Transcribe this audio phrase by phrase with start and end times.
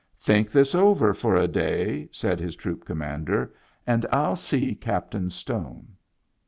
[0.17, 3.53] "Think this over for a day," said his troop commander,
[3.85, 5.89] "and Til see Captain Stone."